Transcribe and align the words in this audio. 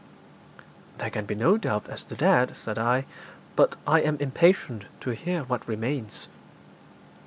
'There 0.97 1.11
can 1.11 1.25
be 1.25 1.35
no 1.35 1.57
doubt 1.59 1.87
as 1.87 2.03
to 2.03 2.15
that,' 2.15 2.57
said 2.57 2.79
I; 2.79 3.05
'but 3.55 3.75
I 3.85 4.01
am 4.01 4.17
impatient 4.19 4.85
to 5.01 5.11
hear 5.11 5.43
what 5.43 5.67
remains.' 5.67 6.27